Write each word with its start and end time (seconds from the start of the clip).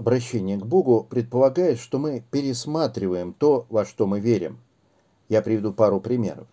Обращение 0.00 0.56
к 0.56 0.64
Богу 0.64 1.06
предполагает, 1.10 1.78
что 1.78 1.98
мы 1.98 2.24
пересматриваем 2.30 3.34
то, 3.34 3.66
во 3.68 3.84
что 3.84 4.06
мы 4.06 4.18
верим. 4.18 4.58
Я 5.28 5.42
приведу 5.42 5.74
пару 5.74 6.00
примеров. 6.00 6.46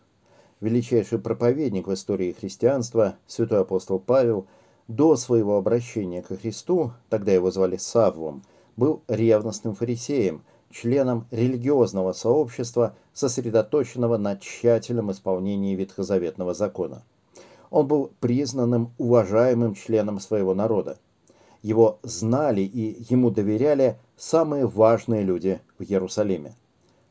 Величайший 0.59 1.17
проповедник 1.17 1.87
в 1.87 1.93
истории 1.93 2.35
христианства, 2.37 3.15
святой 3.25 3.61
апостол 3.61 3.99
Павел, 3.99 4.47
до 4.89 5.15
своего 5.15 5.55
обращения 5.55 6.21
ко 6.21 6.35
Христу, 6.35 6.91
тогда 7.07 7.31
его 7.31 7.49
звали 7.49 7.77
Саввом, 7.77 8.43
был 8.75 9.01
ревностным 9.07 9.75
фарисеем, 9.75 10.43
членом 10.69 11.25
религиозного 11.31 12.11
сообщества, 12.11 12.97
сосредоточенного 13.13 14.17
на 14.17 14.35
тщательном 14.35 15.09
исполнении 15.13 15.73
ветхозаветного 15.73 16.53
закона. 16.53 17.01
Он 17.69 17.87
был 17.87 18.11
признанным 18.19 18.91
уважаемым 18.97 19.73
членом 19.73 20.19
своего 20.19 20.53
народа. 20.53 20.97
Его 21.67 21.99
знали 22.01 22.61
и 22.61 23.05
ему 23.09 23.29
доверяли 23.29 23.99
самые 24.15 24.67
важные 24.67 25.23
люди 25.23 25.59
в 25.77 25.83
Иерусалиме. 25.83 26.55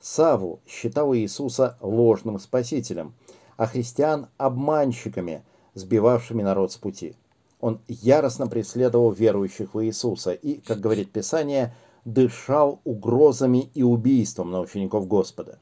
Саву 0.00 0.60
считал 0.66 1.14
Иисуса 1.14 1.76
ложным 1.82 2.38
спасителем, 2.38 3.12
а 3.58 3.66
христиан– 3.66 4.28
обманщиками, 4.38 5.42
сбивавшими 5.74 6.42
народ 6.42 6.72
с 6.72 6.78
пути. 6.78 7.16
Он 7.60 7.80
яростно 7.86 8.46
преследовал 8.46 9.10
верующих 9.10 9.74
в 9.74 9.84
Иисуса 9.84 10.32
и, 10.32 10.54
как 10.54 10.80
говорит 10.80 11.12
Писание, 11.12 11.74
дышал 12.06 12.80
угрозами 12.84 13.70
и 13.74 13.82
убийством 13.82 14.52
на 14.52 14.60
учеников 14.60 15.06
Господа. 15.06 15.58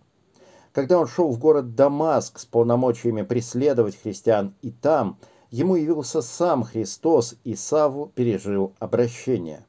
Когда 0.72 1.00
он 1.00 1.08
шел 1.08 1.32
в 1.32 1.38
город 1.40 1.74
Дамаск 1.74 2.38
с 2.38 2.46
полномочиями 2.46 3.22
преследовать 3.22 4.00
христиан 4.00 4.54
и 4.62 4.70
там– 4.70 5.18
ему 5.50 5.76
явился 5.76 6.22
сам 6.22 6.64
Христос, 6.64 7.34
и 7.44 7.54
Саву 7.54 8.12
пережил 8.14 8.72
обращение. 8.78 9.64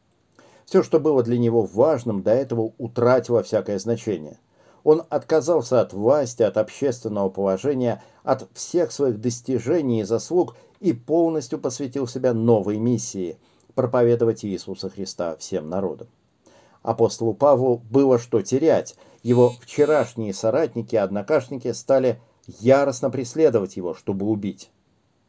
Все, 0.66 0.84
что 0.84 1.00
было 1.00 1.24
для 1.24 1.38
него 1.38 1.64
важным, 1.64 2.24
до 2.24 2.32
этого 2.32 2.74
утратило 2.78 3.44
всякое 3.44 3.78
значение. 3.80 4.40
Он 4.84 5.04
отказался 5.10 5.82
от 5.82 5.94
власти, 5.94 6.44
от 6.44 6.58
общественного 6.58 7.30
положения, 7.30 8.04
от 8.24 8.48
всех 8.54 8.92
своих 8.92 9.20
достижений 9.20 10.02
и 10.02 10.04
заслуг 10.04 10.56
и 10.80 10.94
полностью 10.94 11.60
посвятил 11.60 12.08
себя 12.08 12.34
новой 12.34 12.78
миссии– 12.78 13.38
проповедовать 13.76 14.44
Иисуса 14.44 14.90
Христа 14.90 15.36
всем 15.36 15.70
народам. 15.70 16.08
Апостолу 16.82 17.34
Павлу 17.34 17.82
было 17.90 18.18
что 18.18 18.42
терять. 18.42 18.96
Его 19.22 19.50
вчерашние 19.62 20.34
соратники 20.34 20.96
и 20.96 21.00
однокашники 21.00 21.72
стали 21.74 22.20
яростно 22.48 23.10
преследовать 23.10 23.76
его, 23.76 23.94
чтобы 23.94 24.26
убить. 24.28 24.72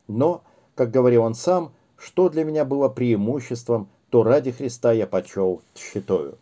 Но, 0.09 0.43
как 0.75 0.91
говорил 0.91 1.23
он 1.23 1.35
сам, 1.35 1.73
что 1.97 2.29
для 2.29 2.45
меня 2.45 2.65
было 2.65 2.89
преимуществом, 2.89 3.89
то 4.11 4.23
ради 4.23 4.51
Христа 4.53 4.93
я 4.93 5.07
почел 5.07 5.63
тщетою. 5.75 6.39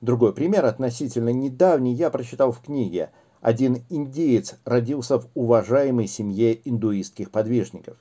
Другой 0.00 0.32
пример, 0.32 0.64
относительно 0.64 1.28
недавний, 1.28 1.94
я 1.94 2.10
прочитал 2.10 2.50
в 2.50 2.60
книге. 2.60 3.10
Один 3.40 3.84
индеец 3.88 4.56
родился 4.64 5.20
в 5.20 5.28
уважаемой 5.34 6.08
семье 6.08 6.58
индуистских 6.68 7.30
подвижников. 7.30 7.96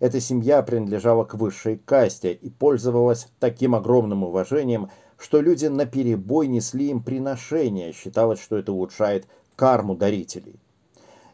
Эта 0.00 0.20
семья 0.20 0.62
принадлежала 0.62 1.24
к 1.24 1.34
высшей 1.34 1.78
касте 1.78 2.32
и 2.32 2.50
пользовалась 2.50 3.28
таким 3.38 3.74
огромным 3.74 4.24
уважением, 4.24 4.90
что 5.18 5.40
люди 5.40 5.66
наперебой 5.66 6.46
несли 6.48 6.90
им 6.90 7.02
приношения, 7.02 7.92
считалось, 7.92 8.40
что 8.40 8.56
это 8.56 8.72
улучшает 8.72 9.26
карму 9.56 9.96
дарителей. 9.96 10.56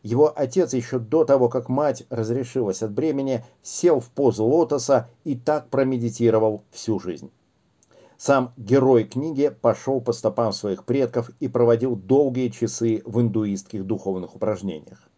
Его 0.03 0.33
отец 0.35 0.73
еще 0.73 0.99
до 0.99 1.25
того, 1.25 1.49
как 1.49 1.69
мать 1.69 2.05
разрешилась 2.09 2.83
от 2.83 2.93
бремени, 2.93 3.45
сел 3.63 4.01
в 4.01 4.09
позу 4.09 4.45
лотоса 4.45 5.09
и 5.25 5.37
так 5.37 5.69
промедитировал 5.69 6.63
всю 6.71 6.99
жизнь. 6.99 7.31
Сам 8.17 8.53
герой 8.57 9.05
книги 9.05 9.55
пошел 9.61 10.01
по 10.01 10.13
стопам 10.13 10.53
своих 10.53 10.85
предков 10.85 11.31
и 11.41 11.49
проводил 11.49 11.97
долгие 11.97 12.49
часы 12.49 13.03
в 13.05 13.21
индуистских 13.21 13.87
духовных 13.87 14.37
упражнениях. 14.37 15.09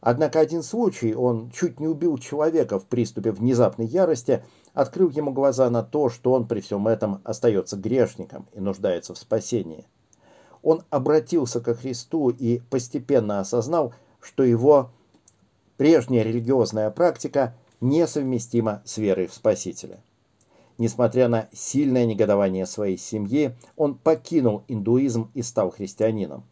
Однако 0.00 0.40
один 0.40 0.62
случай, 0.62 1.14
он 1.14 1.50
чуть 1.50 1.78
не 1.78 1.86
убил 1.86 2.18
человека 2.18 2.78
в 2.78 2.86
приступе 2.86 3.30
внезапной 3.30 3.86
ярости, 3.86 4.42
открыл 4.74 5.10
ему 5.10 5.32
глаза 5.32 5.70
на 5.70 5.82
то, 5.82 6.10
что 6.10 6.32
он 6.32 6.48
при 6.48 6.60
всем 6.60 6.88
этом 6.88 7.20
остается 7.24 7.76
грешником 7.76 8.48
и 8.52 8.60
нуждается 8.60 9.14
в 9.14 9.18
спасении 9.18 9.86
он 10.62 10.82
обратился 10.90 11.60
ко 11.60 11.74
Христу 11.74 12.30
и 12.30 12.60
постепенно 12.70 13.40
осознал, 13.40 13.94
что 14.20 14.42
его 14.42 14.90
прежняя 15.76 16.22
религиозная 16.22 16.90
практика 16.90 17.54
несовместима 17.80 18.82
с 18.84 18.98
верой 18.98 19.26
в 19.26 19.34
Спасителя. 19.34 20.00
Несмотря 20.78 21.28
на 21.28 21.48
сильное 21.52 22.06
негодование 22.06 22.66
своей 22.66 22.96
семьи, 22.96 23.54
он 23.76 23.94
покинул 23.94 24.62
индуизм 24.68 25.30
и 25.34 25.42
стал 25.42 25.70
христианином. 25.70 26.44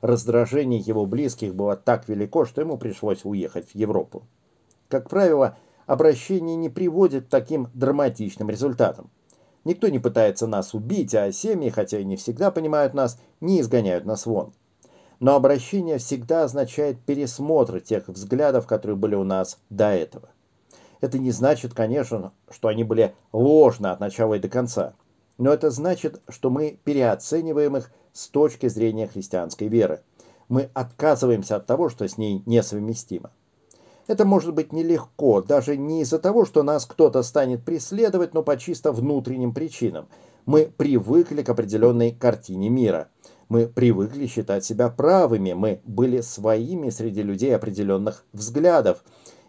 Раздражение 0.00 0.80
его 0.80 1.04
близких 1.06 1.54
было 1.54 1.76
так 1.76 2.08
велико, 2.08 2.44
что 2.44 2.60
ему 2.60 2.78
пришлось 2.78 3.24
уехать 3.24 3.70
в 3.70 3.74
Европу. 3.74 4.22
Как 4.88 5.10
правило, 5.10 5.56
обращение 5.86 6.56
не 6.56 6.68
приводит 6.68 7.26
к 7.26 7.28
таким 7.28 7.68
драматичным 7.74 8.48
результатам. 8.48 9.10
Никто 9.66 9.88
не 9.88 9.98
пытается 9.98 10.46
нас 10.46 10.74
убить, 10.74 11.12
а 11.16 11.32
семьи, 11.32 11.70
хотя 11.70 11.98
и 11.98 12.04
не 12.04 12.14
всегда 12.14 12.52
понимают 12.52 12.94
нас, 12.94 13.18
не 13.40 13.60
изгоняют 13.60 14.04
нас 14.04 14.24
вон. 14.24 14.52
Но 15.18 15.34
обращение 15.34 15.98
всегда 15.98 16.44
означает 16.44 17.00
пересмотр 17.00 17.80
тех 17.80 18.06
взглядов, 18.06 18.68
которые 18.68 18.96
были 18.96 19.16
у 19.16 19.24
нас 19.24 19.58
до 19.68 19.86
этого. 19.86 20.28
Это 21.00 21.18
не 21.18 21.32
значит, 21.32 21.74
конечно, 21.74 22.32
что 22.48 22.68
они 22.68 22.84
были 22.84 23.16
ложны 23.32 23.88
от 23.88 23.98
начала 23.98 24.34
и 24.34 24.38
до 24.38 24.48
конца. 24.48 24.94
Но 25.36 25.52
это 25.52 25.70
значит, 25.70 26.22
что 26.28 26.48
мы 26.48 26.78
переоцениваем 26.84 27.76
их 27.76 27.90
с 28.12 28.28
точки 28.28 28.68
зрения 28.68 29.08
христианской 29.08 29.66
веры. 29.66 30.00
Мы 30.48 30.70
отказываемся 30.74 31.56
от 31.56 31.66
того, 31.66 31.88
что 31.88 32.06
с 32.06 32.18
ней 32.18 32.40
несовместимо. 32.46 33.32
Это 34.06 34.24
может 34.24 34.54
быть 34.54 34.72
нелегко, 34.72 35.42
даже 35.42 35.76
не 35.76 36.02
из-за 36.02 36.20
того, 36.20 36.44
что 36.44 36.62
нас 36.62 36.86
кто-то 36.86 37.22
станет 37.22 37.64
преследовать, 37.64 38.34
но 38.34 38.42
по 38.44 38.56
чисто 38.56 38.92
внутренним 38.92 39.52
причинам. 39.52 40.06
Мы 40.44 40.70
привыкли 40.76 41.42
к 41.42 41.48
определенной 41.48 42.12
картине 42.12 42.68
мира. 42.68 43.08
Мы 43.48 43.66
привыкли 43.66 44.26
считать 44.26 44.64
себя 44.64 44.88
правыми, 44.90 45.54
мы 45.54 45.80
были 45.84 46.20
своими 46.20 46.90
среди 46.90 47.22
людей 47.22 47.54
определенных 47.54 48.24
взглядов. 48.32 49.02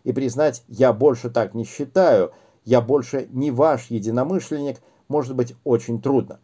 И 0.04 0.12
признать 0.12 0.64
«я 0.68 0.92
больше 0.92 1.30
так 1.30 1.54
не 1.54 1.64
считаю», 1.64 2.32
«я 2.66 2.82
больше 2.82 3.28
не 3.32 3.52
ваш 3.52 3.92
единомышленник» 3.92 4.78
может 5.08 5.36
быть 5.36 5.56
очень 5.64 6.02
трудно. 6.02 6.40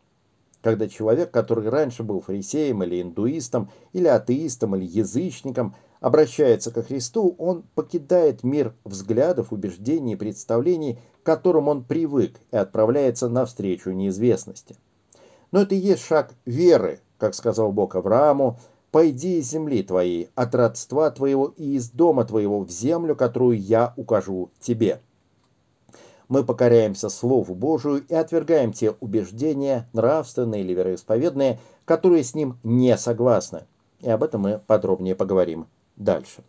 Когда 0.62 0.88
человек, 0.88 1.32
который 1.32 1.68
раньше 1.68 2.04
был 2.04 2.22
фарисеем 2.22 2.84
или 2.84 3.02
индуистом, 3.02 3.70
или 3.92 4.08
атеистом, 4.08 4.76
или 4.76 4.86
язычником, 4.86 5.76
обращается 6.04 6.70
ко 6.70 6.84
Христу, 6.84 7.34
он 7.38 7.64
покидает 7.76 8.44
мир 8.44 8.74
взглядов, 8.84 9.54
убеждений 9.54 10.14
и 10.14 10.18
представлений, 10.18 11.00
к 11.22 11.26
которым 11.26 11.70
он 11.70 11.86
привык, 11.86 12.42
и 12.52 12.58
отправляется 12.58 13.30
навстречу 13.30 13.92
неизвестности. 13.92 14.76
Но 15.52 15.62
это 15.62 15.76
и 15.76 15.78
есть 15.78 16.04
шаг 16.06 16.34
веры, 16.46 17.00
как 17.18 17.34
сказал 17.34 17.72
Бог 17.72 17.96
Аврааму, 17.96 18.60
«Пойди 18.92 19.40
из 19.40 19.50
земли 19.50 19.82
твоей, 19.82 20.30
от 20.36 20.54
родства 20.54 21.10
твоего 21.10 21.54
и 21.56 21.78
из 21.78 21.90
дома 21.90 22.26
твоего 22.26 22.60
в 22.60 22.70
землю, 22.70 23.16
которую 23.16 23.58
я 23.58 23.94
укажу 23.96 24.52
тебе». 24.60 25.00
Мы 26.28 26.44
покоряемся 26.44 27.08
Слову 27.08 27.56
Божию 27.56 28.06
и 28.06 28.14
отвергаем 28.14 28.74
те 28.74 28.92
убеждения, 29.00 29.88
нравственные 29.94 30.64
или 30.64 30.74
вероисповедные, 30.74 31.60
которые 31.86 32.26
с 32.26 32.36
ним 32.36 32.60
не 32.62 32.98
согласны. 32.98 33.64
И 34.02 34.10
об 34.10 34.22
этом 34.22 34.42
мы 34.42 34.62
подробнее 34.68 35.16
поговорим 35.16 35.68
дальше. 35.96 36.44